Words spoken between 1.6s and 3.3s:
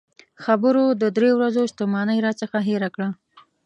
ستومانۍ راڅخه هېره کړه.